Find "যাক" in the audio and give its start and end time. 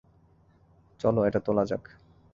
1.65-1.83